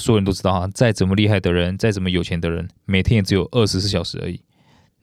[0.00, 4.40] 所有人都知道啊，再怎么厉害的人，再怎么有钱的人，每天也只有二十四小时而已。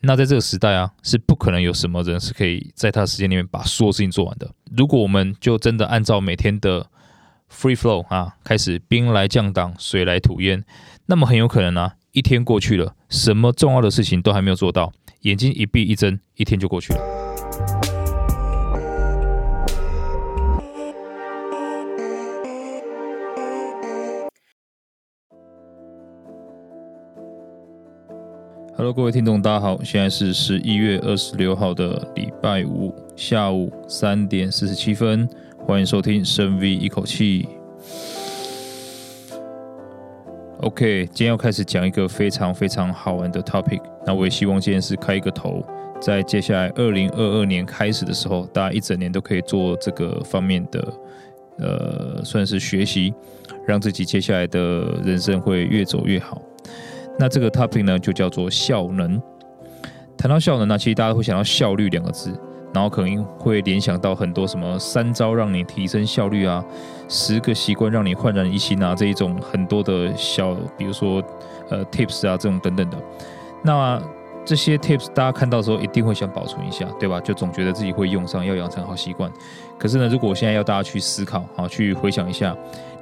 [0.02, 4.50] 那在这个时代啊，是不可能有什么人是可以在他的时间里面把所有事情做完的。
[4.76, 6.88] 如果我们就真的按照每天的
[7.52, 10.64] free flow 啊，开始兵来将挡，水来土掩，
[11.06, 14.92] 那么很有可能啊，一天过去了，什么重要的事情都还没有做到，
[15.22, 17.77] 眼睛一闭一睁，一天就过去了。
[28.78, 35.28] Hello，各位听众，大家好，现在是十一月二十六号的礼拜五下午三点四十七分，
[35.66, 37.50] 欢迎收听深 V 一口气。
[40.60, 45.66] OK，今天要开始讲一个非常非常好玩的 topic，那我也希望今天是开一个头，
[46.00, 50.94] 在接下来二零二二年开始的时候，大家一整年都可以做这个方面的，
[51.58, 53.12] 呃，算是学习，
[53.66, 56.40] 让自己接下来的人生会越走越好。
[57.20, 59.22] 那这个 topic 呢，就叫做效能。
[60.18, 62.32] 谈到效能呢，其实大家会想到效率两个字，
[62.74, 66.64] 然后可能会联想到很多什么三招让你提升效率啊，
[67.08, 71.24] 十个习惯让你焕然一新啊，这一种很多的小，比如说
[71.70, 72.98] 呃 tips 啊这种等等的。
[73.64, 74.02] 那
[74.46, 77.20] 这些 tips 大家看到的时候一定会想保存一下，对吧？
[77.20, 79.32] 就总觉得自己会用上，要养成好习惯。
[79.78, 82.56] 可是呢，如果我现在要大家去思考，好，去回想一下。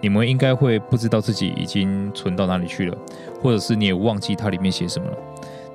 [0.05, 2.95] 你们应该会不知道自己已经存到哪里去了，
[3.41, 5.17] 或者是你也忘记它里面写什么了。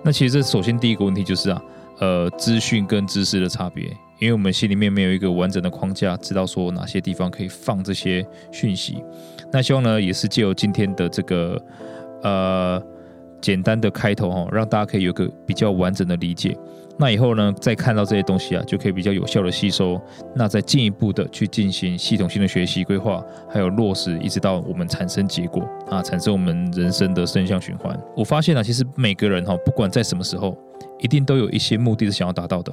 [0.04, 1.60] 那其实这首先第一个问题就是啊，
[1.98, 3.86] 呃，资讯跟知识的差别，
[4.20, 9.02] 因为我们心里面没有一个完整的框架，知道说哪些地方可以放这些讯息。
[9.52, 11.60] 那希望呢，也是借由今天的这个
[12.22, 12.80] 呃
[13.40, 16.56] 简单的开头哈，让大家可以有个比较完整的理解。
[16.98, 19.98] 那以后呢，再看到这些东西啊，就可以比较有效的吸收。
[20.34, 27.98] 那再进一步的去进行系统性的学习规划，还有落实，一直到我们产生结果啊，产生我们人生的正向循环。
[28.14, 30.56] 我发现啊，其实每个人哈，不管在什么时候，
[30.98, 32.70] 一定都有一些目的是想要达到的。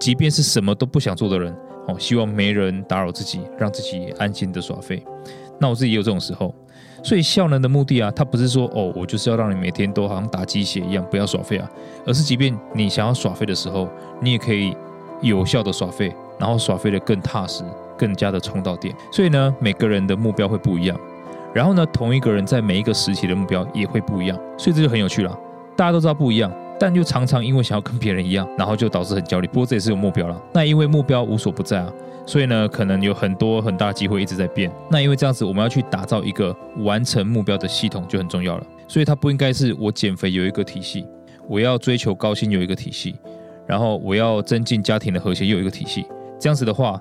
[0.00, 1.54] 即便是什么都不想做的人，
[1.86, 5.00] 哦，希望没人打扰自己，让自己安心的耍废。
[5.60, 6.52] 那我自己也有这种时候。
[7.04, 11.70] 所以效能的目的啊，它不是说哦，我就是要让你每天都好像打鸡血一样，不要耍废啊，
[12.06, 13.86] 而是即便你想要耍废的时候，
[14.20, 14.74] 你也可以
[15.20, 17.62] 有效的耍废，然后耍废的更踏实，
[17.98, 18.94] 更加的充到电。
[19.12, 20.98] 所以呢，每个人的目标会不一样，
[21.52, 25.38] 然后呢，同一个人在每一个时期的目标也会不一样，所以这就很有趣了。
[25.76, 26.50] 大家都知道不一样。
[26.76, 29.46] 但又常常因为想要跟别人一样，然后就导致很焦虑。
[29.46, 30.36] 不过这也是有目标了。
[30.52, 31.92] 那因为目标无所不在啊，
[32.26, 34.70] 所以呢，可能有很多很大机会一直在变。
[34.90, 38.66] 那因为这样子，我们要去打造一个完成目标的系统就很重要了。
[38.88, 41.06] 所以它不应该是我减肥有一个体系，
[41.48, 43.16] 我要追求高薪有一个体系，
[43.66, 46.06] 然后我要增进家庭的和谐又有一个体系。
[46.38, 47.00] 这样子的话，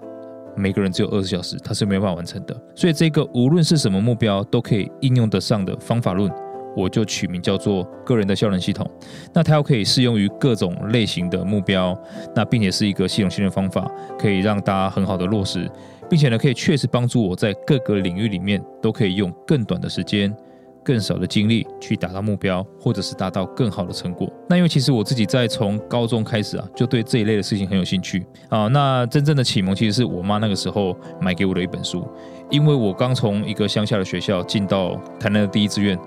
[0.55, 2.55] 每个人只有二十小时，它是没办法完成的。
[2.75, 6.31] 所以这个无论是什么目标，都可以应用得上的方法论。
[6.75, 8.89] 我就取名叫做个人的效能系统，
[9.33, 11.97] 那它又可以适用于各种类型的目标，
[12.35, 15.69] 那并且是一个系统性的方法，可以让大家很好的落实，
[16.09, 20.35] 并且呢，可以确实帮助我在各个领域里面都可以用更短的时间。
[20.85, 24.29] 更少的精力去达到目标，或者是达到更好的成果。
[24.49, 28.67] 那因为其实我自己在从高中开始啊，就对这一类的事情很有兴趣啊。
[28.67, 32.05] 那真正的启蒙其实是我妈那个时候买给我的一本书，
[32.49, 35.97] 因为我刚从一个乡下的学校进到台南的第一志愿，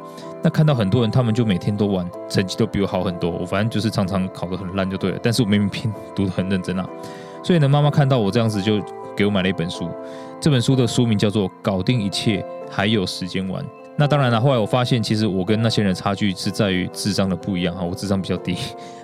[0.43, 3.31] 那看到很多人他们就每天都玩，成绩都比我好很多。
[3.31, 6.89] 我反正就是常常考得很烂就对了，但是我明明拼读得很认真啊。
[7.43, 8.81] 所以呢，妈妈看到我这样子，就
[9.17, 9.89] 给我买了一本书。
[10.41, 13.63] 这本书的书名叫做《搞定一切还有时间玩》。
[13.99, 18.55] 那当然了，后来我发现，其实我跟那些人差距是在于智商的不一样哈，我智商比较低，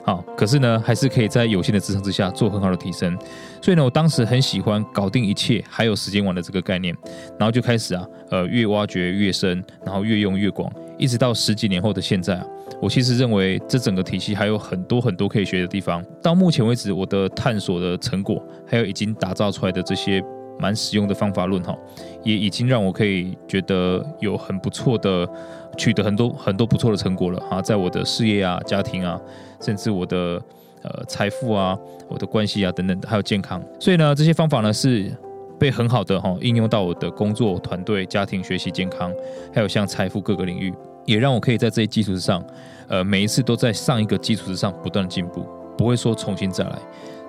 [0.04, 3.16] 好，可是呢，还是可以在有限的智商之下做很好的提升。
[3.62, 6.94] 所以呢，我当时很喜欢搞定一切，还有时间玩的这个概念，
[7.38, 12.44] 然后就开始啊，呃，越挖掘越深，然后越用越广，一直到十几年后的现在啊，
[12.78, 16.04] 我其实认为这整个体系还有很多很多可以学的地方。
[16.22, 20.22] 到目前为止，我的探索的成果，还有已经打造出来的这些。
[20.62, 21.76] 蛮实用的方法论哈，
[22.22, 25.28] 也已经让我可以觉得有很不错的
[25.76, 29.20] 取得很多很多不错的成果了哈，在我的事业啊、家庭啊，
[29.60, 30.40] 甚至我的
[30.82, 31.76] 呃财富啊、
[32.08, 35.10] 我的关系啊等等，还有健康，所以呢，这些方法呢是
[35.58, 39.12] 被很好的哈应用到我的工作、团队、家庭、学习、健康，
[39.52, 40.72] 还有像财富各个领域，
[41.06, 42.40] 也让我可以在这些基础之上，
[42.86, 45.44] 呃，每一次都在上一个基础之上不断的进步，
[45.76, 46.78] 不会说重新再来。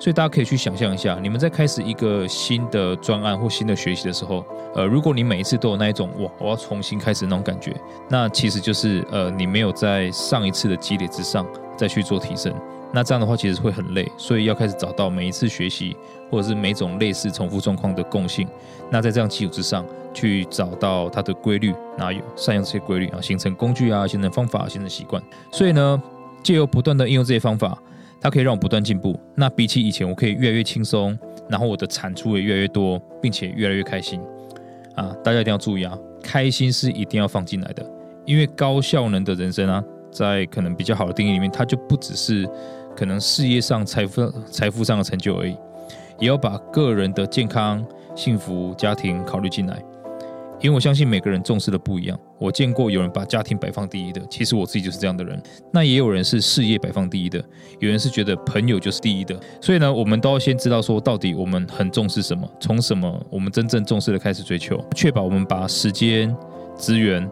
[0.03, 4.45] 所以大家可以去想象一下，你们在开始一个新的专案或新的学习的时候，
[4.75, 7.73] 呃，如果你每一次都有那一种哇，我要重新开始那种感觉，
[8.09, 11.47] 那其实就是呃，你没有在上一次的积累之上
[11.77, 12.53] 再去做提升，
[12.91, 15.95] 那这样的话其实会很累，所以要开始找到每一次学习
[16.29, 18.45] 或者是每种类似重复状况的共性。
[18.89, 25.23] 那在这样基础之上，去找到它的规律，然后有善用这些规律啊，形成工具啊，形成方法，形成习惯。
[25.49, 26.03] 所以呢，
[26.43, 27.81] 借由不断的应用这些方法，
[28.23, 29.19] 它可以让我不断进步。
[29.35, 31.17] 那比起以前，我可以越来越轻松，
[31.49, 34.21] 然后我的产出也越来越多，并且越来越开心。
[34.95, 37.85] 啊，大家一定要注意啊，开心是一定要放进来的。
[38.25, 42.49] 因为高效能的人生啊，在可能比较好的定义里面，它就不只是
[42.95, 45.57] 可能事业上、财富、财富上的成就而已，
[46.17, 47.85] 也要把个人的健康、
[48.15, 49.83] 幸福、家庭考虑进来。
[50.63, 52.17] 因为我相信每个人重视的不一样。
[52.39, 55.39] 我见过有人把家庭摆放第一的，其实我自己就是这样的人。
[55.71, 57.43] 那也有人是事业摆放第一的，
[57.79, 59.39] 有人是觉得朋友就是第一的。
[59.61, 66.35] 所以呢，我们都要先知道说，到底我们很重视什么，从什么我们真正重视的开始追求，确保我们把时间、
[66.75, 67.29] 资源。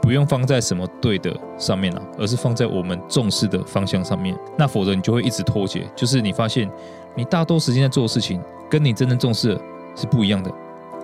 [0.00, 4.34] 不用放在什么对的上面啊，而是放在我们重视的方向上面。
[4.56, 6.70] 那否则你就会一直脱节，就是你发现
[7.16, 9.60] 你大多时间在做的事情，跟你真正重视的
[9.96, 10.50] 是不一样的，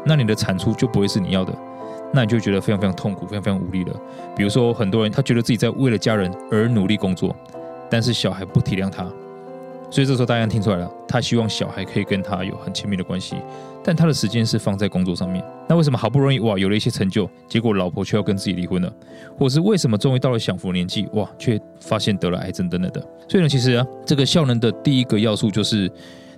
[0.04, 1.52] 那你的产出就不会是你要的，
[2.12, 4.00] 那你就觉得非常非常痛苦，非常非常无力了。
[4.36, 7.34] 比如说很多人他觉得自己在为了家人而努力工作，
[7.90, 9.06] 但是小孩不体谅他。
[9.90, 13.36] 所以这时候大家听出来了，他希望小孩可以跟他有很亲密的关系，
[13.84, 15.44] 但他的时间是放在工作上面。
[15.68, 18.92] 那为什么好不容易哇有了一些成就，结果老婆却要跟自己离婚了？
[19.38, 23.00] 或是为什么终于到了享福年纪，哇，却发现得了癌症等等的？
[23.28, 25.88] 所以呢，其实啊，这个效能的第一个要素就是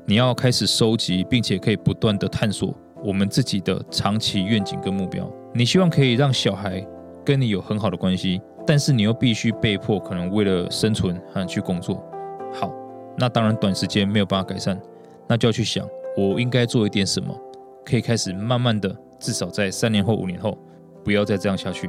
[0.04, 2.74] 你要开始收集，并且可以不断的探索
[3.06, 5.30] 我们自己的长期愿景跟目标。
[5.54, 6.84] 你希望可以让小孩
[7.24, 12.04] 跟你有很好的关系，但是你又必须被迫可能为了生存啊去工作。
[12.52, 12.72] 好。
[13.18, 14.78] 那当然，短时间没有办法改善，
[15.26, 15.88] 那就要去想，
[16.18, 17.34] 我应该做一点什么，
[17.82, 20.58] 可以开始慢慢的，至少在三年后、五年后，
[21.02, 21.88] 不要再这样下去。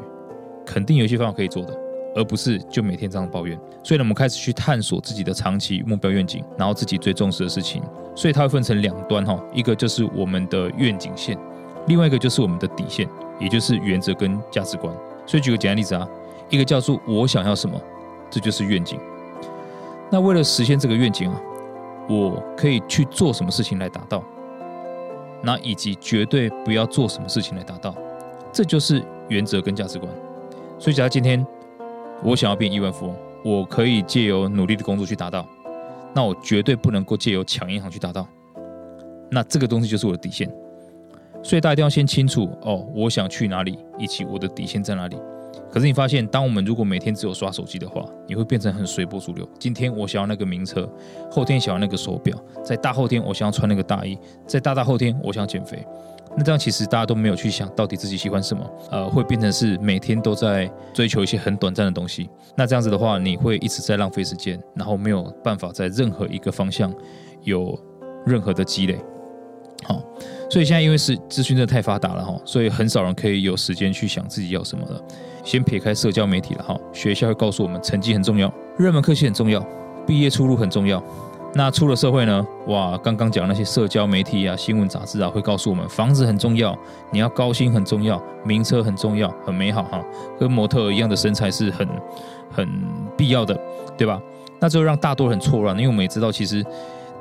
[0.65, 1.77] 肯定有一些方法可以做的，
[2.15, 3.59] 而不是就每天这样抱怨。
[3.83, 7.81] 所以呢，我们开始去探索自己的长期目标愿景，然后自己最重视的事情。
[8.15, 11.38] 所以它会分成两端哈，一个就是我们的愿景线，
[11.88, 13.07] 另外一个就是我们的底线，
[13.39, 14.94] 也就是原则跟价值观。
[15.25, 16.07] 所以举个简单例子啊，
[16.50, 17.80] 一个叫做我想要什么，
[18.30, 19.00] 这就是愿景。
[20.09, 21.42] 那为了实现这个愿景啊，
[22.09, 24.24] 我可以去做什么事情来达到？
[25.44, 27.94] 那以及绝对不要做什么事情来达到，
[28.51, 30.12] 这就是原则跟价值观。
[30.80, 31.45] 所以，假如今天
[32.23, 35.47] 我想要变亿万富翁，我可以借由努力的工作去达到，
[36.13, 38.27] 那我绝对不能够借由抢银行去达到。
[39.29, 40.51] 那这个东西就是我的底线。
[41.43, 45.15] 所以大家一定要先清楚哦，我想去哪里，以及我的底线在哪里。
[45.71, 49.47] 可是你发现，当我们如果每天只有刷手机的话，你会变成很随波逐流。
[49.59, 50.89] 今天我想要那个名车，
[51.29, 55.85] 后天想要那个手表，在大后天我想要穿那个大衣，在大大后天我想减肥。
[56.35, 62.29] 那这样其实大家都没有去想到底自己喜欢什么，呃，会变成是每天都在追求一些很短暂的东西。
[62.55, 66.93] 那这样子的话，你会一直在浪费时间，然后没有办法在任何一个方向
[67.43, 67.77] 有
[68.25, 68.99] 任何的积累。
[69.87, 70.01] 好，
[70.49, 75.01] 所以现在因为是资讯真的太发达了哈，所以很少人可以有时间去想自己要什么了。
[75.45, 79.65] 先撇开社交媒体了哈，学校会告诉我们成绩很重要，热门科系很重要，
[80.05, 81.01] 毕业出路很重要。
[81.53, 82.45] 那出了社会呢？
[82.67, 86.77] 哇，刚刚讲那些社交媒体啊、新闻杂志啊，会告诉我们房子很重要，
[87.11, 90.03] 你要高薪很重要，名车很重要，很美好哈，
[90.37, 91.87] 跟模特一样的身材是很
[92.51, 92.67] 很
[93.15, 93.57] 必要的，
[93.97, 94.21] 对吧？
[94.59, 96.63] 那就让大多人错乱，因为我们也知道，其实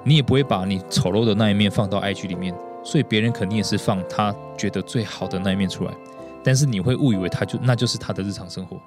[0.04, 2.54] 你也不会把你丑陋的那一面放到 IG 里面，
[2.84, 5.93] 所以别人肯定也是放他觉得最好的那一面出来。
[6.44, 8.81] 但是你会误以为他就那就是他的日常生活，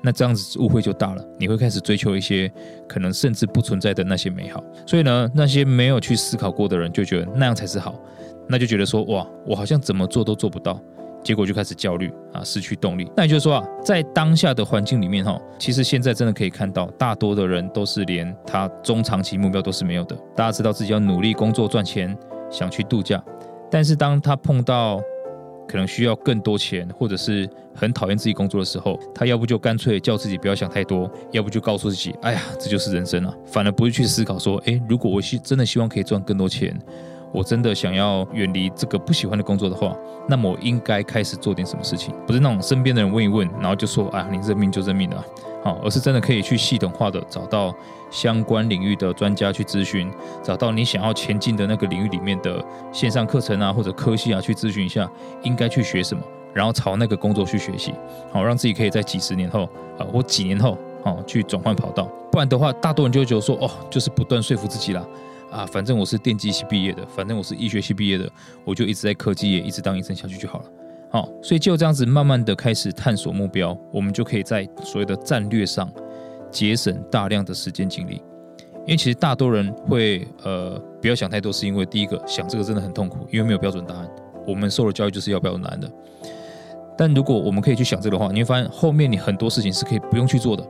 [0.00, 1.22] 那这样子误会就大了。
[1.38, 2.50] 你会开始追求一些
[2.88, 4.64] 可能甚至不存在的那些美好。
[4.86, 7.94] 所以呢，那些没有去思考过的人就觉得那样才是好，
[8.48, 10.80] 那就觉得说哇，我好像怎么做都做不到，
[11.22, 13.10] 结果就开始焦虑啊，失去动力。
[13.16, 20.16] 那也就是说啊，在当下的环境里面哈，其实现在真的可以看到，大多的人都是连他中长期目标都是没有的。
[20.36, 22.16] 大家知道自己要努力工作赚钱，
[22.50, 23.22] 想去度假，
[23.70, 25.00] 但是当他碰到
[25.68, 36.76] 可能需要更多钱，或者是很讨厌自己工作的时候，他要不就干脆叫自己不要想太多，要不就告诉自己，哎呀，这就是人生啊，反而不会去思考说，诶，如果我希真的希望可以赚更多钱，
[37.32, 39.96] 我真的想要远离这个不喜欢的工作的话，
[40.28, 45.24] 那么我应该开始做点什么事情，不是那种身边的人问一问，然后就说，啊，你认命就认命了。
[45.64, 47.72] 好，而是真的可以去系统化的找到
[48.10, 50.10] 相关领域的专家去咨询，
[50.42, 52.62] 找到你想要前进的那个领域里面的
[52.92, 55.08] 线上课程啊，或者科系啊，去咨询一下
[55.42, 56.22] 应该去学什么，
[56.52, 57.94] 然后朝那个工作去学习，
[58.32, 62.08] 好，让自己可以在几十年后啊，或几年后，好，去转换跑道。
[62.32, 65.06] 不然的话，大多人就会觉得说，哦，就是不断说服自己啦，
[65.52, 68.28] 啊，反正我是电机系毕业的，反正我是医学系毕业的，
[68.64, 70.64] 我就一直在科技业一直当医生下去就好了。
[71.10, 75.92] 好，所以就这样子慢慢的开始探索目标，我们就可以在所谓的战略上
[76.50, 78.22] 节省大量的时间精力。
[78.84, 84.08] 因为其实大多人会呃不要想太多，是因为第一个想这个真的很痛苦，因为没有标准答案。
[84.46, 85.88] 我们受的教育就是要标准答案的。
[86.96, 90.66] 但如果我们可以去想这个的话，你会发现后面你很多事情是可以不用去做的，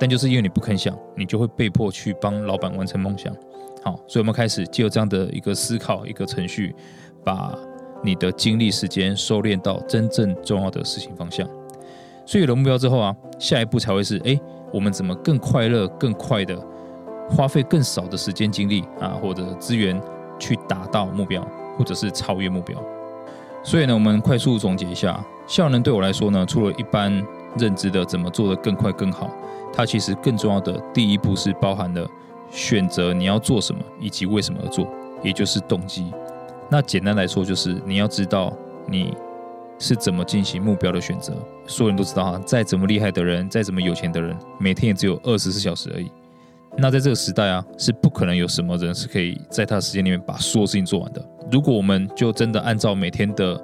[0.00, 3.30] 但就是因为你不肯想，你就会被迫去帮老板完成梦想。
[3.86, 6.74] 好，所以我们开始借由这样的一个思考一个程序，
[7.24, 7.56] 把
[8.02, 11.48] 你的精力时间收敛到真正重要的事情方向。
[12.26, 14.36] 所以有了目标之后啊，下一步才会是哎，
[14.72, 16.60] 我们怎么更快乐、更快的
[17.30, 20.02] 花费更少的时间精力啊，或者资源
[20.36, 21.46] 去达到目标，
[21.78, 22.76] 或者是超越目标。
[23.62, 27.24] 所以呢，我们快速总结一下，效能对我来说呢，除了一般
[27.56, 29.30] 认知的怎么做得更快更好，
[29.72, 32.04] 它其实更重要的第一步是包含了
[32.50, 34.88] 选择你要做什么以及为什么而做，
[35.22, 36.06] 也就是动机。
[36.70, 38.52] 那简单来说，就是你要知道
[38.88, 39.14] 你。
[39.78, 41.34] 是怎么进行目标的选择？
[41.66, 46.10] 所有人都知道哈，再怎么厉害的人，再怎么有钱的人，每天也只有二十四小时而已。
[46.78, 51.22] 那在这个时代啊，是不可能有什么人是可以在他的时间里面把所有事情做完的。
[51.52, 53.54] 如果我们就真的按照每天的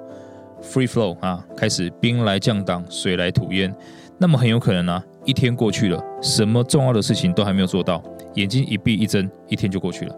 [0.61, 3.73] free flow 啊，开始兵来将挡，水来土掩，
[4.19, 8.03] 那么很有可能、啊，一天过去了，什么重要的事情都还没有做到，
[8.35, 10.15] 眼睛一闭一睁，一天就过去了。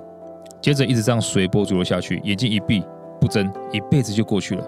[0.62, 2.84] 接着一直这样随波逐流下去，眼睛一闭
[3.20, 4.68] 不睁，一辈子就过去了。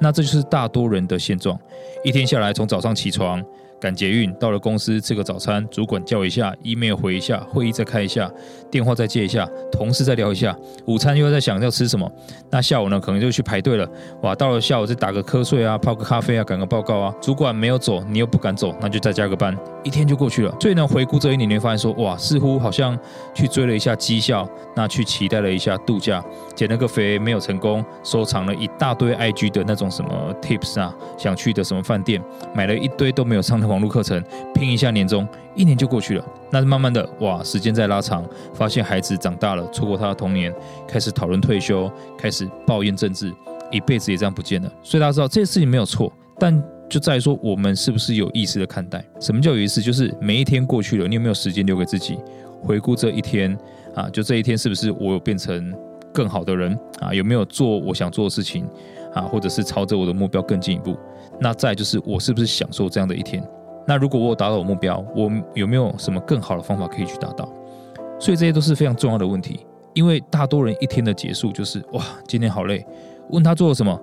[0.00, 1.58] 那这就是大多人的现状，
[2.04, 3.42] 一天下来，从早上起床，
[3.82, 8.30] 赶捷运，到了公司吃个早餐，主管叫一下，email 回一下，会议再开一下，
[8.70, 12.08] 电话再接一下，同事再聊一下，午餐又在想要吃什么。
[12.48, 13.88] 那下午呢，可能就去排队了。
[14.20, 17.12] 哇，到了下午再打个瞌睡啊，泡个咖啡啊，赶个报告啊。
[17.20, 20.56] 主管没有走，你又不敢走，那就再加个班，一天就过去了。
[20.60, 22.96] 所以呢，回顾这一年，你会发现说，哇，似乎好像
[23.34, 26.24] 去追了一下绩效，那去期待了一下度假，
[26.54, 32.22] 减了个肥没有成功，收藏了一大堆 IG 的那种什么 tips 啊，想去的什么饭店，
[32.54, 33.71] 买了一堆都没有上的。
[33.72, 34.22] 网络课程
[34.54, 35.26] 拼一下年终，
[35.56, 36.24] 一年就过去了。
[36.50, 40.52] 那慢慢的，哇，时间在拉长，发现孩子长大了，错过他的童年，
[40.86, 43.32] 开始讨论退休，开始抱怨政治，
[43.70, 44.70] 一辈子也这样不见了。
[44.82, 49.02] 所以大家知道这些事情没有错，但就在于说我们是不是有意识的看待？
[49.18, 49.80] 什么叫有意识？
[49.80, 52.18] 就是每一天过去了，你有没有时间留给自己，
[52.60, 53.56] 回顾这一天
[53.94, 54.10] 啊？
[54.10, 55.72] 就这一天是不是我有变成
[56.12, 57.14] 更好的人啊？
[57.14, 58.68] 有没有做我想做的事情
[59.14, 59.22] 啊？
[59.22, 60.94] 或者是朝着我的目标更进一步？
[61.40, 63.42] 那再就是我是不是享受这样的一天？
[63.86, 67.48] 那如果我达到我目标，我有没有什么更好的方法可以去达到？
[68.18, 69.66] 所以这些都是非常重要的问题。
[69.94, 72.86] 因为大多人一天的结束就是哇，今天好累。
[73.30, 74.00] 问他做了什么，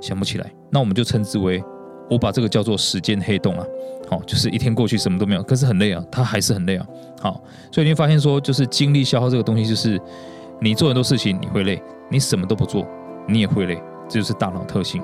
[0.00, 0.50] 想不起来。
[0.70, 1.62] 那我们就称之为，
[2.10, 3.64] 我把这个叫做时间黑洞啊。
[4.08, 6.86] 好，就是一天过去什么都没有，可是很累啊，他还是很累啊。
[7.20, 7.40] 好，
[7.70, 10.00] 所以你会发现说，就是精力消耗这个东西，就是
[10.60, 12.86] 你做很多事情你会累，你什么都不做
[13.28, 15.02] 你也会累，这就是大脑特性。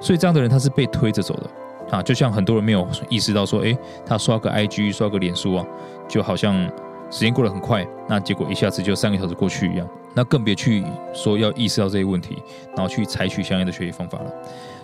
[0.00, 1.50] 所以这样的人他是被推着走的。
[1.90, 5.66] 啊，就像很多人没有意识到说，诶，他刷个 IG，刷个脸书啊，
[6.08, 6.54] 就好像
[7.10, 9.88] 时间过得很快，那结果一下子就三个小时过去一样。
[10.14, 12.36] 那更别去说要意识到这些问题，
[12.76, 14.30] 然后去采取相应的学习方法了。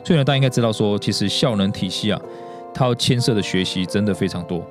[0.04, 2.21] 所以呢，大家应该知道说，其实效能体系啊，
[2.75, 4.62] 它要牵涉的学习真的非常多。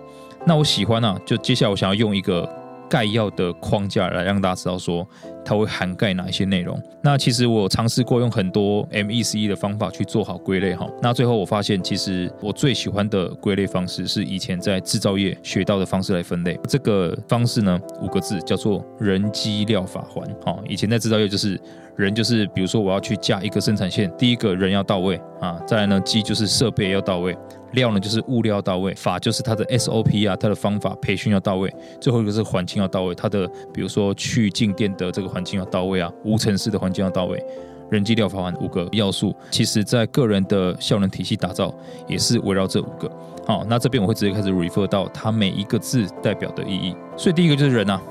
[0.46, 2.48] 那我喜欢啊，就接下来我想要用一个。
[2.90, 5.08] 概要的框架来让大家知道说
[5.44, 6.80] 它会涵盖哪一些内容。
[7.02, 10.90] 那其实我尝试过用很多 MECE 的方法去做好归类哈。
[11.02, 16.60] 那最后我发现，其实我最喜欢的归类方式是以前在制造业学到的方式来分类。
[16.68, 20.28] 这个方式呢，五个字叫做人机料法环。
[20.46, 21.60] 好，以前在制造业就是
[21.96, 27.38] 人就是比如说我要去架一个生产线，第一个人要到位啊，再来呢机就是设备要到位。
[27.74, 31.70] 料呢，就是物料要到位；法就是它的 SOP 啊，它的方法培训要到位；
[32.02, 37.42] 最后一个是环境要到位，它的比如说去静电的这个环境要到位啊，无尘室的环境要到位。
[37.90, 41.74] 人机料法环五个要素，其实在个人的效能体系打造
[42.08, 43.10] 也是围绕这五个。
[43.48, 46.96] 好，那这边我会直接开始 refer 到它每一个字代表的意义。
[47.16, 48.02] 所以第一个就是人啊，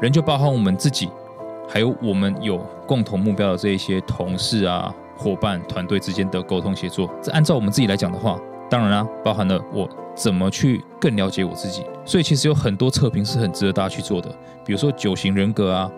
[0.00, 1.08] 人就包含我们自己，
[1.68, 7.08] 还有我们有共同目标的这一些同事啊、伙伴、团队之间的沟通协作。
[7.22, 8.38] 这按照我们自己来讲的话。
[8.68, 14.28] 当然啦，包含了我怎么去更了解我自己，所以其实有很多测评是很值得大家去做的，
[14.64, 15.90] 比如说九型人格啊、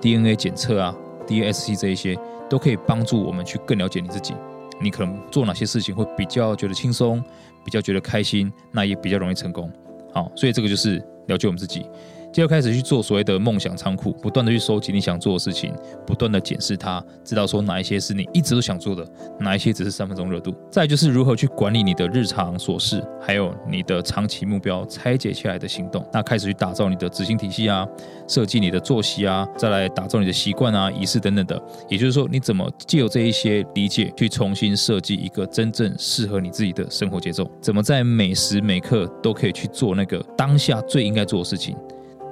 [0.00, 0.94] DNA 检测啊、
[1.26, 4.34] DSC 这一些，都可以帮助我们去更了解你自己。
[4.80, 7.22] 你可能做哪些事情会比较觉得轻松，
[7.64, 9.70] 比较觉得开心，那也比较容易成功。
[10.12, 11.84] 好，所以这个就是了解我们自己。
[12.32, 15.74] 就要开始去做所谓的梦想仓库，不断的去收集你想做的事情，
[16.06, 19.06] 不断的检视它，知道说哪一些是你一直都想做的，
[19.40, 20.54] 哪一些只是三分钟热度。
[20.70, 26.06] 再就是如何去管理你的日常琐事，还有你的长期目标拆解起来的行动。
[26.12, 27.86] 那开始去打造你的执行体系啊，
[28.28, 31.60] 设计你的作息啊，再来打造你的习惯啊、仪式等等的。
[31.88, 37.50] 也就是说，你怎么借由这一些理解，去重新设计一个真正适合你自己的生活节奏？
[37.60, 41.76] 怎么在每时每刻都可以去做那个当下最应该做的事情？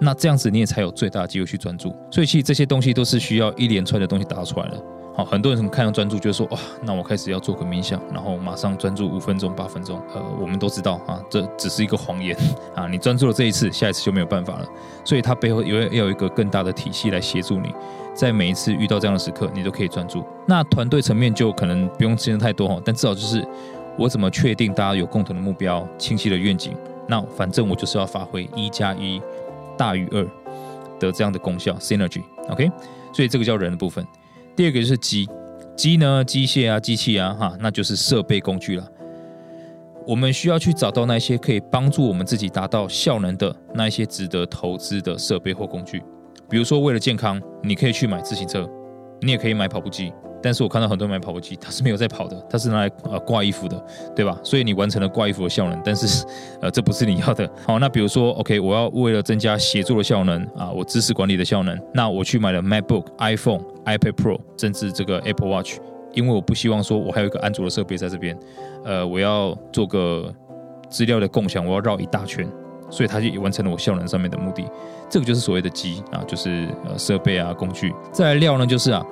[0.00, 1.94] 那这样子你也才有最大的机会去专注。
[2.10, 4.82] 所以其实这些东西都是需要一连串的东西打出来的。
[5.14, 9.98] 好，很多人从看到专注，就是说哇，那我开始要做个冥想，然后马上专注五分钟、八分钟。
[10.14, 12.36] 呃，我们都知道啊，这只是一个谎言
[12.74, 12.86] 啊。
[12.86, 14.68] 你专注了这一次，下一次就没有办法了。
[15.06, 17.74] 所以它背后有要有一个更大的体系来协助你，
[18.12, 20.22] 在每一次遇到这样的时刻，你都可以专注。
[20.46, 23.42] 那团队层面就可能不用牵扯太多哈，但至少就是
[23.96, 26.76] 我怎么确定大家有共同的目标、清晰的愿景。
[27.08, 29.18] 那反正我就是要发挥一加一
[29.76, 30.24] 大于二
[30.98, 32.70] 的这样的功效，synergy，OK？
[33.12, 34.06] 所以这个叫人的部分。
[34.54, 35.28] 第二个就是机，
[35.76, 38.88] 机呢，机械啊，机器啊，哈，那就是设备工具了。
[40.06, 46.02] 我们需要去找到那些可以帮助我们自己达到效能的那一些值得投资的设备或工具。
[46.48, 48.68] 比如说，为了健康，你可以去买自行车，
[49.20, 50.12] 你也可以买跑步机。
[50.46, 53.84] 但是我看到很多人买跑步机，它是没有在跑的，它是拿来呃挂衣服的，
[54.14, 54.38] 对吧？
[54.44, 56.24] 所以你完成了挂衣服的效能，但是
[56.62, 57.50] 呃这不是你要的。
[57.66, 65.78] 好，那比如说，OK，我要为了增加协作的效能啊，我知识管理的效能，那我去买了 MacBook、iPhone、iPad Pro，甚至这个 Apple Watch，
[66.12, 68.38] 因为我不希望说我还有一个安卓的设备在这边，
[68.84, 70.32] 呃，我要做个
[70.88, 72.48] 资料的共享，我要绕一大圈，
[72.88, 74.64] 所以它就完成了我效能上面的目的。
[75.10, 77.92] 这个就是所谓的机啊，就是呃设备啊工具。
[78.12, 79.04] 再来料呢，就是啊。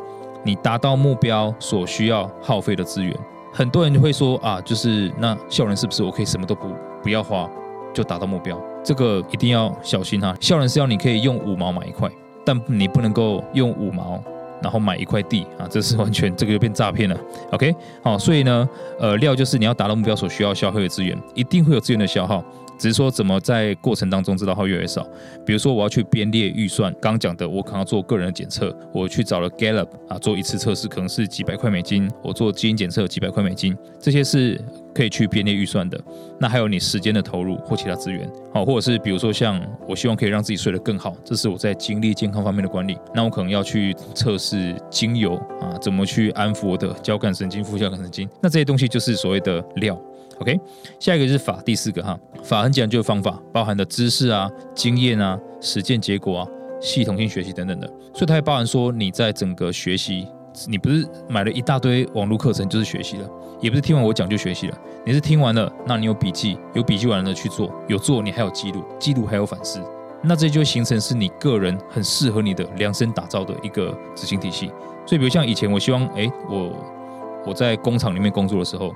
[0.45, 3.17] 你达到目标所需要耗费的资源，
[3.53, 6.69] 很多人就会说啊，就是那效能是不是我可以什么都不
[7.03, 7.49] 不要花
[7.93, 8.61] 就达到目标？
[8.85, 10.35] 这个一定要小心哈。
[10.41, 12.11] 效能是要你可以用五毛买一块，
[12.45, 14.23] 但你不能够用五毛
[14.63, 17.17] 然后买一块地啊，这是完全这个就变诈骗了。
[17.53, 22.45] OK，好，所以呢，呃，料就是你要达到目标所需要消耗的资源，一定会有资源的消耗。
[22.79, 25.07] 只是说怎么在过程当中知道它越来越少。
[25.45, 34.61] 比如说我要去编列预算，刚讲的我可能要做个人的检测，我去找了 Gallup 啊做一次测试可能是几百块美金，我做基因检测几百块美金，这些是
[34.95, 36.01] 可以去编列预算的。
[36.39, 50.01] 那还有你时间的投入或其他资源，好，或者是比如说像我希望可以让自己睡得更好，这是我在精力健康方面的管理，那我可能要去测试精油啊，怎么去安抚我的交感神经、副交感神经，那这些东西就是所谓的料。
[50.39, 50.59] OK，
[50.99, 56.49] 下一个是法，第四个哈，法很讲究，方法，包含的知识啊、经验啊、实践结果啊、
[56.81, 60.27] 系统性学习等等的，所以它还包含说你在整个学习，
[60.67, 69.81] 你不是买了一大堆网络课程就是学习了，也不是听完我讲就学习了，你是听完了，那你有笔记，有笔记完了去做，有做你还有记录，记录还有反思，
[70.23, 74.71] 那这就会形成是你个人很适合你的量身打造的一个执行体系。
[75.07, 76.73] 所以比如像以前我希望，哎，我
[77.47, 78.95] 我在工厂里面工作的时候。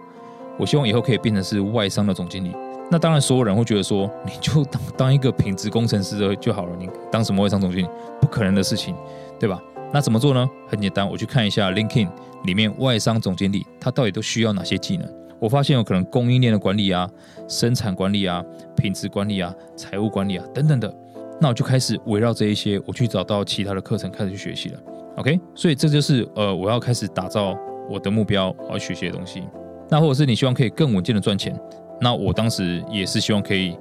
[0.60, 2.52] 我希望以后可以变成是外商的总经理。
[2.90, 6.72] 那当然，所有人会觉得说，你就当当一个品质工程师的就好了。
[6.76, 7.88] 你当什么外商总经理？
[8.20, 8.92] 不可能的事情，
[9.38, 9.62] 对吧？
[9.92, 10.48] 那怎么做呢？
[10.68, 12.08] 很简单，我去看一下 LinkedIn
[12.44, 15.08] 里面外商总经理他到底都需要哪些技能。
[15.40, 17.08] 我发现有可能供应链的管理啊、
[17.48, 18.44] 生产管理啊、
[18.76, 20.92] 品质管理啊、财务管理啊等等的。
[21.40, 24.80] 那我就开始围绕这一些，我去找到其他的课程开始去学习了。
[25.16, 27.56] OK，所以这就是呃，我要开始打造
[27.88, 29.44] 我的目标，我要学习的东西。
[29.88, 31.58] 那或者是你希望可以更稳健的赚钱，
[32.00, 33.76] 那我当时也是希望可以，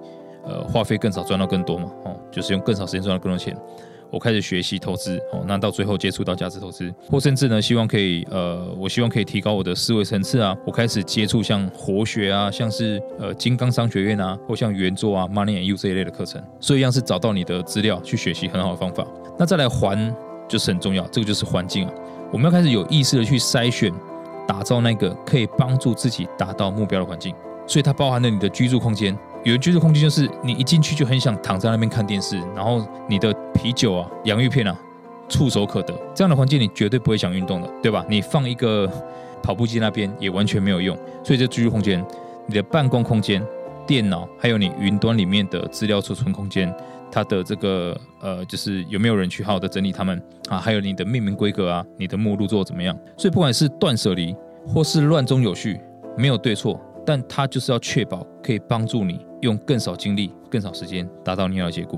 [0.45, 3.57] 呃，花费更少赚到更多嘛，哦，就是用更少时间赚到更多钱。
[4.11, 10.55] 我开始学习投资，哦，那到最后接触到价值投资，或甚至呢，希望可以，呃，我希望可以提高我的思维层次啊。
[10.65, 16.41] 我开始接触像活学啊，像是呃金刚商学院啊，或像圆桌啊、Money and You 这一类的课程。
[16.59, 19.05] 所以一样是找到你的资料去学习很好的方法。
[19.37, 20.15] 那再来环
[20.47, 21.93] 就是很重要，这个就是环境啊，
[22.31, 23.91] 我们要开始有意识的去筛选。
[24.47, 27.35] 打造那个可以帮助自己达到目标的环境，
[27.67, 29.15] 所以它包含了你的居住空间。
[29.43, 34.77] 有的居住空间就是你一进去就很想躺在那边看电视，然后你的啤酒啊、洋芋片啊
[35.29, 38.03] 触手可得，这样的环境你绝对不会想运动的，对吧？
[38.09, 38.89] 你放一个
[39.43, 40.97] 跑步机那边也完全没有用。
[41.23, 42.03] 所以这居住空间、
[42.47, 43.45] 你的办公空间、
[43.85, 46.73] 电脑，还有你云端里面的资料储存空间。
[47.09, 50.57] 它的这个呃，就是有没有人去好好的整理它们啊？
[50.59, 52.93] 还有你的命名规格啊，你的目录做怎么样？
[53.15, 54.35] 所以不管是断舍离
[54.67, 55.79] 或是乱中有序，
[56.17, 61.97] 没有对错，但它就是要确保可以帮助你用更少精力、更少时间达到你要的结果。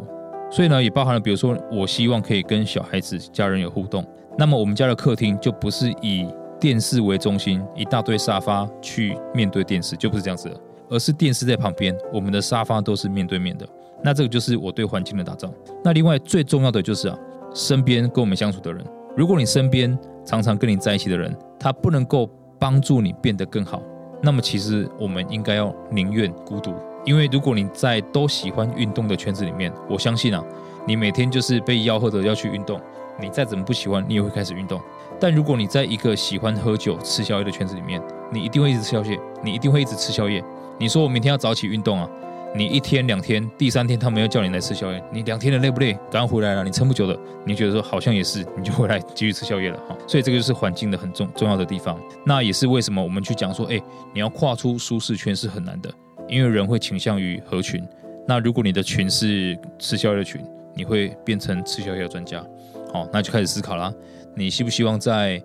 [0.51, 4.05] 所以呢，也包含了比如说，我希望可以跟小孩子、家人有互动，
[4.37, 6.27] 那么我们家的客厅就不是以
[6.59, 13.67] 电视为中心，一大堆沙发去面对电视，就不是这样子的，而是电视在旁边，我们的沙发都是面对面的。
[14.03, 15.51] 那这个就是我对环境的打造。
[15.83, 17.17] 那另外最重要的就是啊，
[17.55, 18.85] 身边跟我们相处的人，
[19.17, 23.81] 如果你身边常常跟你在一起的人，他不能够帮助你变得更好，
[24.21, 26.73] 那么其实我们应该要宁愿孤独。
[27.05, 30.43] 因为如果你在都喜欢运动的圈子里面，我相信啊，
[30.86, 32.79] 你每天就是被吆喝着要去运动，
[33.19, 34.79] 你再怎么不喜欢，你也会开始运动。
[35.19, 38.01] 但如果你在一个喜欢喝酒、吃宵夜的圈子里面，
[38.32, 40.43] 你一定会一直吃宵夜，你一定会一直吃宵夜。
[40.77, 42.10] 你说我明天要早起运动啊？
[42.55, 45.95] 你一天两天，第三天他们要叫你来吃宵夜，你两天的累不累？
[46.09, 49.95] 刚回来了，你撑不久的，你觉得说好像也是，你就回来继续吃宵夜了哈。
[50.07, 51.99] 所以这个就是环境的很重重要的地方。
[52.25, 53.79] 那也是为什么我们去讲说，哎，
[54.13, 55.91] 你要跨出舒适圈是很难的，
[56.27, 57.83] 因为人会倾向于合群。
[58.27, 60.41] 那如果你的群是吃宵夜的群，
[60.73, 62.43] 你会变成吃宵夜的专家。
[62.91, 63.93] 好，那就开始思考啦。
[64.35, 65.41] 你希不希望在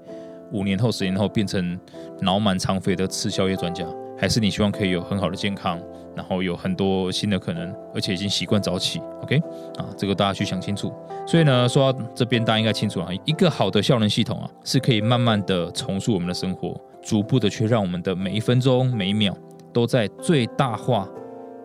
[0.53, 1.79] 五年后、十年后变成
[2.23, 3.85] 脑满肠肥的吃宵夜专家？
[4.17, 5.79] 还是你希望可以有很好的健康，
[6.17, 9.37] 然后有很多新的可能，而且已经习惯早起，OK？
[9.77, 10.93] 啊，这个大家去想清楚。
[11.27, 19.37] 所以呢，说到这边，大家应该清楚啊，一个好的效能系统啊，是可以慢慢的重塑我们的生活，逐步的去让我们的每一分钟、每一秒
[19.73, 21.09] 都在最大化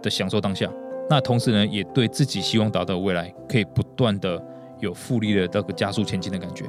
[0.02, 0.70] 的享受当下。
[1.10, 4.42] 那同时呢，也对自己希望达到未来，可以不断的
[4.80, 6.66] 有复利的这个加速前进的感觉。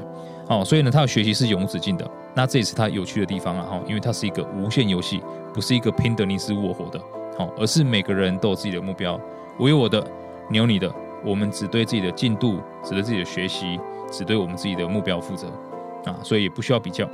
[0.48, 2.10] 哦，所以呢，他的学习是永无止境的。
[2.34, 5.20] 那这也是他有趣的地方啊，哈，因为它是一个无限游戏，
[5.52, 7.00] 不是一个拼得你死我活的，
[7.57, 9.20] 而是每个人都有自己的目标，
[9.59, 10.05] 我有我的，
[10.48, 10.92] 你有你的，
[11.24, 13.79] 我们只对自己的进度，只对自己的学习，
[14.11, 15.46] 只对我们自己的目标负责，
[16.05, 17.09] 啊，所以也不需要比较。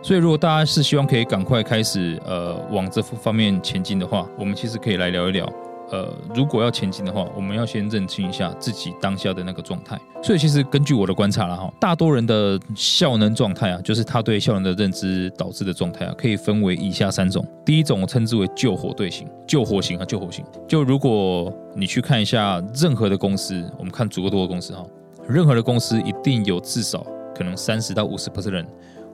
[0.00, 5.46] 所以如果大家是希望可以赶快开始，呃，往这方面前进的话，我们其实可以来聊一聊。
[5.90, 9.98] 呃，如果要前进的话，我们要先认清一下自己当下的那个状态。
[10.22, 17.46] 所以，其实根据我的观察了哈，大多人的效能状态啊，就是他对效能的认知导致的状态啊，可以分为以下三种。
[17.64, 20.44] 第一种我称之为救火队型，救火型啊，救火型。
[20.66, 24.84] 就如果你去看一下任何的公司，我们看足够多的公司哈，
[25.28, 28.66] 任何的公司一定有至少可能三十到五十 percent。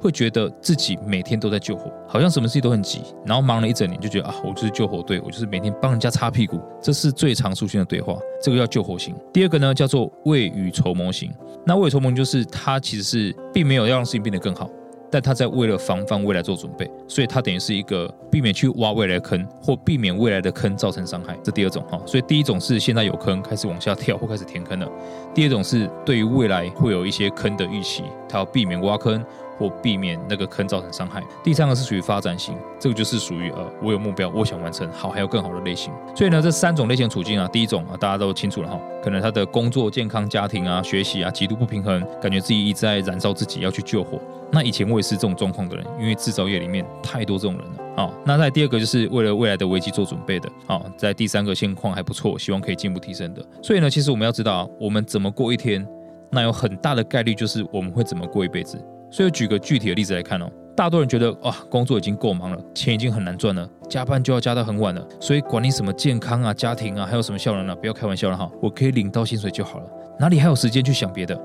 [0.05, 8.19] 会觉得自己每天都在救火，好像什么事情都很急，然后忙了一整年就觉得啊，我就是救火队，我就是每天帮人家擦屁股，这是最常出现的对话。
[8.43, 9.14] 这个叫救火型。
[9.33, 11.33] 第二个呢，叫做未雨绸缪型。
[11.64, 14.69] 那未雨绸缪就是他其实是并没有要让事情变得更好，
[15.11, 21.35] 但他在为了防范未来做准备，所以他等于是一个避免去挖未来的坑，或避免未来的坑造成伤害。
[21.43, 24.87] 这第二种哈，所以第一种是现在有坑开始往下跳或开始填坑了，
[25.35, 29.25] 第二种是对于未来会有一些坑的预期，他要避免挖坑。
[29.59, 31.23] 或避免那个坑造成伤害。
[31.43, 35.93] 第三个是属于发展型，这个就是属于呃，我有目标，我想完成，好，还有更好的类型。
[36.14, 44.21] 所以呢，这三种类型处境啊，第一种啊，大家都清楚了哈，可能他的工作、健康、家庭啊、学习啊，极度不平衡，感觉自己一直在燃烧自己，要去救火。
[44.53, 48.12] 那以前我也是这种状况的人，因为制造业里面太多这种人了啊。
[48.25, 53.45] 那在第二个就是为了未来的危机做准备的啊，在第三个现况还不错，希望可以进一步提升的。
[53.62, 55.85] 所以呢，其实我们要知道，我们怎么过一天，
[56.31, 58.79] 那有很大的概率就是我们会怎么过一辈子。
[59.14, 69.87] 所以举个具体的例子来看哦，大多人觉得哇，工作已经够忙了，钱已经很难赚了，加班就要加到很晚了，所以管你什么健康啊、家庭啊，还有什么效能啊，不要开玩笑了哈，我可以领到薪水就好了，
[70.18, 71.40] 哪里还有时间去想别的？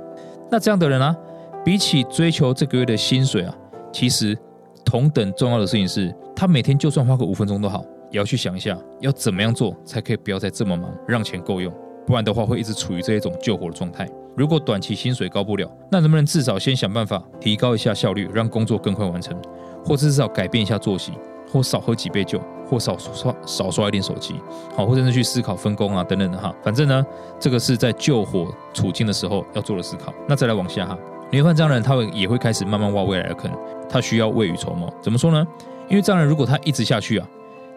[0.49, 1.15] 那这样的人啊，
[1.63, 3.55] 比起追求这个月的薪水啊，
[3.93, 4.36] 其实
[4.84, 11.71] 同等重要的事情是，他每天就算花个五分钟都好，也要去想一下，要怎么样做才可以不要再这么忙，让钱够用。
[12.08, 14.10] 不然的话，会一直处于这一种救火的状态。
[14.36, 19.36] 如果短期薪水高不了，那能不能至少先想办法提高一下效率，让工作更快完成，
[19.84, 21.12] 或至少改变一下作息，
[21.52, 24.36] 或少喝几杯酒，或少刷少刷一点手机，
[24.76, 26.54] 好，或者是去思考分工啊等等的哈。
[26.63, 27.06] 反正呢，
[27.39, 30.13] 这个是在救火处境的时候要做的思考。
[30.28, 30.98] 那再来往下哈，
[31.32, 33.52] 你会看这样的人，他会也会开始慢慢挖未来的坑，
[33.89, 34.92] 他需要未雨绸缪。
[35.02, 35.46] 怎么说呢？
[35.89, 37.28] 因为这样的人如果他一直下去啊，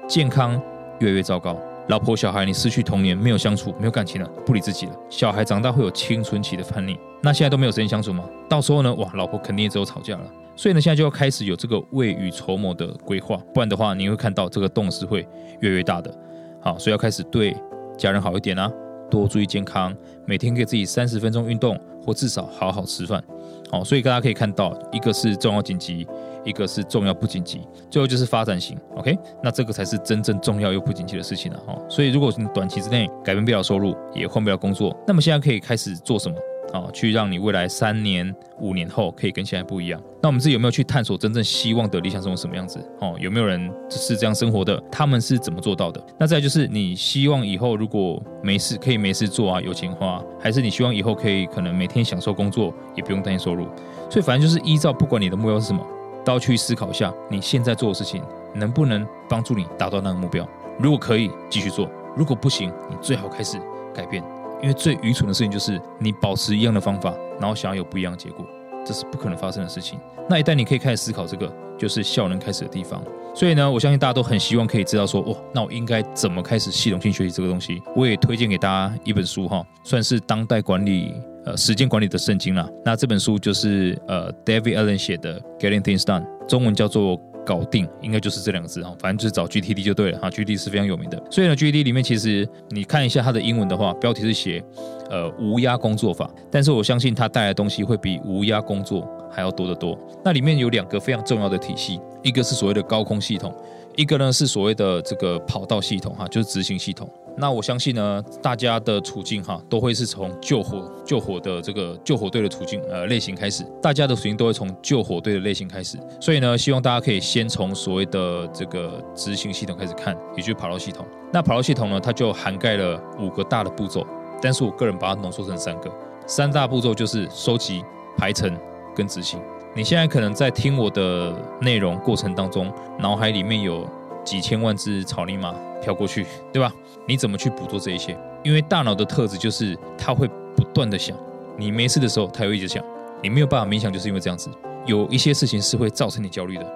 [0.06, 0.60] 健康
[1.00, 1.56] 越来越糟糕。
[1.88, 4.92] 老婆小孩，你失去童年，没有相处，没有感情了，不理自己了。
[5.10, 8.24] 小孩长大会有青春期的叛逆，那现在都没有时间相处吗？
[8.48, 8.94] 到时候呢？
[8.94, 10.24] 哇，老婆肯定也只有吵架了。
[10.54, 15.26] 所以呢，现在就要开始有这个未雨绸缪的规划，不然的话，你会看到这个洞是会
[15.60, 16.14] 越来越大的。
[16.60, 17.56] 好，所以要开始对
[17.98, 18.70] 家人好一点啊，
[19.12, 19.94] 多注意健康，
[20.24, 23.22] 每天给自己三十分钟运动，或至少好好吃饭。
[23.70, 26.06] 好，所以大家可以看到，一个是重要紧急。
[26.44, 31.80] 一个是重要不紧急，最后就是发展型，OK，那这个才是真正重要又不紧急的事情了哦。
[31.88, 36.36] 所以如果你短期之内改变不了收入，也换不了工作，那么现在可以开始做什么
[36.72, 36.88] 啊？
[36.92, 40.00] 去让你未来三年、五年后可以跟现在不一样。
[40.22, 42.78] 那我们自己有没有去探索真正希望的理想生活什么样子？
[43.00, 44.82] 哦，有没有人是这样生活的？
[44.90, 46.04] 他们是怎么做到的？
[46.18, 53.66] 那再就是你希望以后如果没事可以没事做啊，有钱花，还是你希望以后可以可能每天享受工作，也不用担心收入？
[54.08, 55.84] 所以反正就是依照不管你的目标是什么。
[56.24, 58.22] 都要去思考一下，你现在做的事情
[58.54, 60.48] 能不能帮助你达到那个目标？
[60.78, 61.84] 如果可以，继续做；
[62.16, 63.58] 如果不行，你最好开始
[63.92, 64.22] 改变。
[64.62, 68.46] 因为最愚蠢的事情就是你保持一样的方法，然后想要有不一样的结果，
[68.86, 69.98] 这是不可能发生的事情。
[70.30, 73.02] 那一旦你可以开始思考这个，就是效能开始的地方。
[73.34, 77.82] 所以呢，我相信大家都很希望可以知道说，哦，那我应该怎么开始系统性学习这个东西？
[77.96, 81.14] 我也推荐给大家一本书哈，算是当代管理。
[81.44, 91.22] 呃，时间管理的圣经啦，那这本书就是呃，David Allen 写的《Getting Things Done》，中文叫做《搞定，应该就是这两个字哈，反正就是找 GTD 就对了哈，GTD 是非常有名的。
[91.30, 94.62] 所以呢，GTD 里面其实你看一下它的英文的话，标题是写
[95.10, 99.98] 呃无压工作法，但是我相信它带来的东西会比无压工作还要多得多。
[100.24, 103.54] 那里面有两个非常重要的体系，一个是所谓的高空系统，
[103.96, 107.08] 一个呢是所谓的这个跑道系统哈，就是执行系统。
[107.36, 115.98] 那我相信呢，大家的处境哈，都会是从救火救火的这个救火队的处境呃类型开始，大家的处境都会从救火队的类型开始。
[116.20, 121.06] 所以呢，希望大家可以先从所谓的这个执行系统开始看，也就是跑道系统。
[121.32, 124.06] 那跑道系统呢，它就涵盖了五个大的步骤，
[124.42, 125.90] 但是我个人把它浓缩成三个，
[126.26, 127.82] 三大步骤就是收集、
[128.16, 128.54] 排程
[128.94, 129.40] 跟执行。
[129.74, 133.88] 你现在可能在听我的内容过程当中，脑海里面有
[134.22, 136.70] 几千万只草泥马飘过去，对吧？
[137.08, 138.14] 你怎么去捕捉这一些？
[138.44, 141.16] 因为大脑的特质就是它会不断的想，
[141.56, 142.84] 你没事的时候，它又一直想。
[143.22, 144.50] 你没有办法冥想，就是因为这样子。
[144.84, 146.66] 有一些事情是会造成你焦虑的，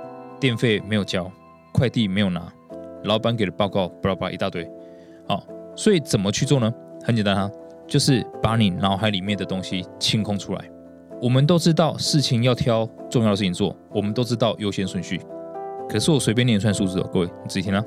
[0.40, 1.30] 电费没有交，
[1.72, 2.40] 快递没有拿，
[3.04, 4.66] 老板给的报告巴拉巴拉一大堆。
[5.28, 5.44] 好，
[5.76, 6.72] 所以怎么去做呢？
[7.04, 7.50] 很简单哈，
[7.86, 10.64] 就是把你脑海里面的东西清空出来。
[11.20, 15.20] 我们都知道事情要挑重要的事情做，我们都知道优先顺序。
[15.88, 17.84] 可是我随便念一串数字哦，各位你仔细听啊，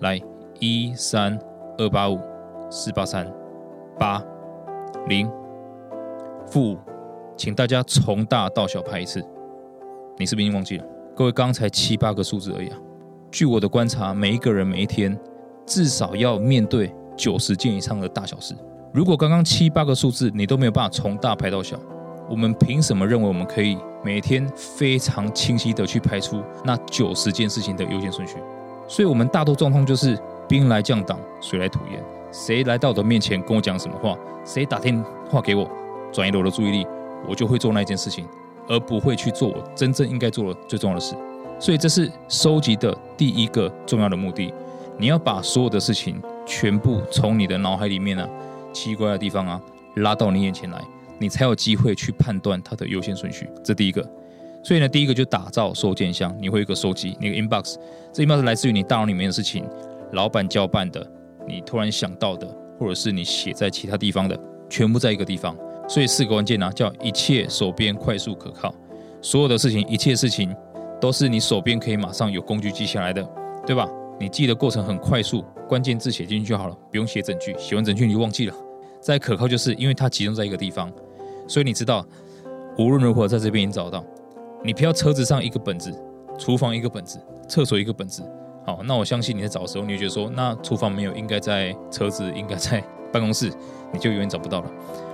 [0.00, 0.20] 来
[0.60, 1.38] 一三。
[1.78, 2.18] 二八五
[2.70, 3.30] 四八三
[3.98, 4.24] 八
[5.08, 5.30] 零
[6.46, 6.78] 负五，
[7.36, 9.22] 请大家从大到小拍一次。
[10.16, 10.84] 你是不是已经忘记了？
[11.14, 12.78] 各位刚才七八个数字而已啊。
[13.30, 15.14] 据我的观察，每一个人每一天
[15.66, 18.54] 至少要面对九十件以上的大小事。
[18.90, 21.78] 如果刚刚七八个数字你都没有办法从大排到小，
[22.28, 28.36] 我们凭什么认为我们可以每天非常清晰的去排出那九十件事情的优先顺序？
[28.88, 30.18] 所以，我们大多状况就是。
[30.48, 32.00] 兵来将挡，水来土掩。
[32.30, 34.16] 谁来到我的面前跟我讲什么话？
[34.44, 34.96] 谁打电
[35.28, 35.68] 话给我，
[36.12, 36.86] 转移了我的注意力，
[37.28, 38.24] 我就会做那件事情，
[38.68, 41.16] 而不会去做我真正应该做的最重要的事。
[41.58, 44.54] 所以这是收集的第一个重要的目的。
[44.96, 48.28] 你要把所有的事情全部从你的脑海里面啊，
[48.72, 49.60] 奇怪的地方啊，
[49.96, 50.80] 拉到你眼前来，
[51.18, 53.48] 你才有机会去判断它的优先顺序。
[53.64, 54.06] 这第一个。
[54.62, 57.76] 所以呢，第一个就打造收件箱，你会有一个收集，那个 inbox，
[58.12, 59.64] 这 inbox 来自于你大脑里面的事情。
[60.12, 61.08] 老板交办的，
[61.46, 62.46] 你突然想到的，
[62.78, 65.56] 或者是你写在其他地方的，全部在一个地方。
[65.88, 68.74] 所以四个关键呢，叫一切手边快速可靠，
[69.22, 70.52] 所有的事情，一切事情
[71.00, 73.22] 都是你手边可以马上有工具记下来的，
[73.64, 73.88] 对吧？
[74.18, 78.54] 你记的过程很快速，关键字写进去就好了，不用写整句，写完整句你就忘记了。
[79.00, 80.90] 再可靠就是因为它集中在一个地方，
[81.46, 82.04] 所以你知道
[82.78, 84.04] 无论如何在这边已经找到。
[84.64, 85.92] 你不要车子上一个本子，
[86.38, 88.22] 厨房一个本子，厕所一个本子。
[88.64, 92.82] 好，那我相信你在找的时候，你就觉得说，那厨房没有，应该在车子，应该在
[93.12, 93.52] 办公室，
[93.92, 94.70] 你就永远找不到了。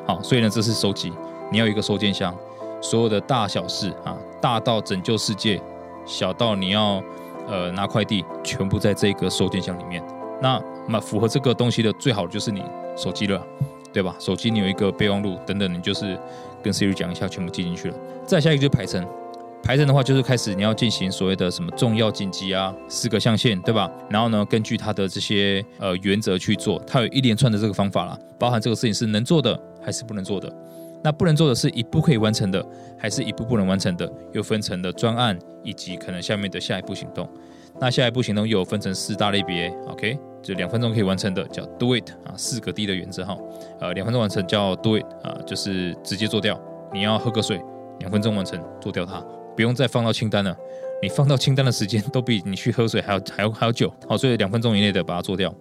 [0.07, 1.13] 好，所以呢，这是收集，
[1.51, 2.35] 你要一个收件箱，
[2.81, 5.61] 所有的大小事啊，大到拯救世界，
[6.07, 7.03] 小到你要
[7.47, 10.03] 呃拿快递，全部在这个收件箱里面。
[10.41, 12.63] 那那符合这个东西的最好的就是你
[12.97, 13.47] 手机了，
[13.93, 14.17] 对吧？
[14.19, 16.19] 手机你有一个备忘录等等，你就是
[16.63, 17.97] 跟 Siri 讲一下，全部记进去了。
[18.27, 19.07] 再下一个就是排程。
[19.63, 23.89] 排程的话，就是开始你要进行所谓的什么重要紧急啊，四个象限，对吧？
[24.11, 30.53] 然后呢，根据它的这些呃原则去做，它有一连串的这个方法啦，包含这个事情是能做的还是不能做的。
[31.05, 32.65] 那不能做的是一步可以完成的，
[32.99, 37.29] 还是一步不能完成的，又分成的专案以及可能下面的下一步行动。
[37.81, 43.39] 那下一步行动又有分成四大类别，OK，就两分钟可以完成的叫 Do It 啊，四个 D 的原则哈，
[43.81, 46.61] 呃，两分钟完成叫 Do It 啊，就是直接做掉。
[46.93, 47.61] 你要喝个水，
[48.01, 49.25] 两分钟完成做掉它。
[49.57, 50.57] 不用再放到清单了，
[51.03, 53.93] 你放到清单的时间都比你去喝水还要 还要还要久。
[54.09, 55.55] 好，所以两分钟以内的把它做掉。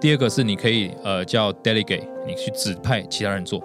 [0.00, 3.62] 第二个是你可以呃叫 delegate，你去指派其他人做。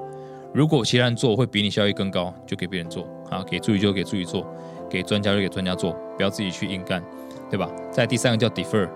[0.54, 3.08] 如果其他人做会比你效益更高，就给别人做。
[3.30, 4.46] 啊，给助理就给助理做，
[4.88, 7.04] 给专家就给专家做，不要自己去硬干，
[7.50, 7.68] 对吧？
[7.92, 8.88] 再第三个叫 defer，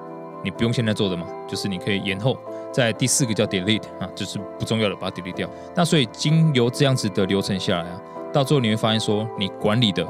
[0.43, 2.37] 你不用现在做的嘛，就是你可以延后。
[2.71, 5.49] 在第四个叫 delete 啊，就是不重要的把它 delete 掉。
[5.75, 10.07] 那所以经由这样子的流程下来啊，到最后你会发现说你管理的。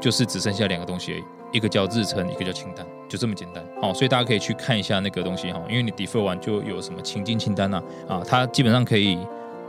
[0.00, 3.62] 就是只剩下两个东西而已，一个叫日程，一个叫清单，就这么简单。
[3.82, 9.18] 好，所以大家可以去看一下那个东西哈，因为你 defer 完就有什么情境清单呐，啊，它基本上可以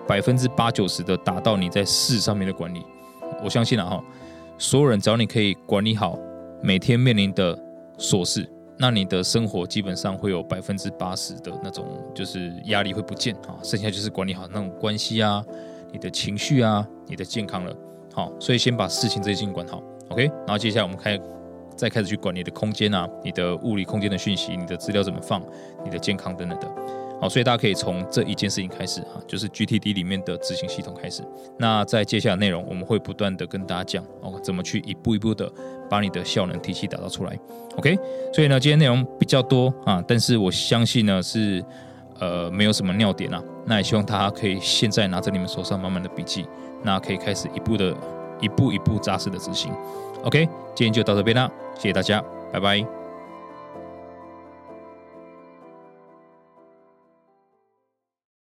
[0.08, 2.82] 百分之八九十的达到你在事上面的管理。
[3.44, 4.04] 我相信啊哈，
[4.58, 6.18] 所有人只要你可以管理好
[6.64, 7.54] 每天面临的
[7.98, 8.50] 琐事，
[8.82, 15.46] 那你的生活基本上会有百分之八十的那种就是压力会不见啊，剩下就是管理好那种关系啊、
[15.92, 17.72] 你的情绪啊、你的健康了。
[18.12, 19.84] 好，所以先把事情这些事情管好。
[20.10, 21.16] OK，然后接下来我们开，
[21.76, 25.44] 再开始去管你的空间啊，你的物理空间的讯息，你的资料怎么放，
[25.86, 26.68] 你的健康等等的。
[27.22, 31.22] 好，所以大家可以从这一件事情开始啊，就是 GTD 里面的执行系统开始。
[31.60, 35.48] 那在接下来内容，我们会不断的跟大家讲哦，怎么去一步一步的
[35.88, 37.40] 把你的效能体系打造出来。
[37.78, 37.96] OK，
[38.34, 41.64] 所以呢，今天内容比较多啊，但是我相信呢是
[42.20, 43.40] 呃没有什么尿点啊。
[43.68, 46.48] 那也希望大家可以现在拿着你们手上满满的笔记，
[46.82, 47.96] 那可以开始一步的
[48.40, 49.72] 一步一步扎实的执行。
[50.24, 52.20] OK，今天就到这边啦，谢谢大家，
[52.52, 53.01] 拜拜。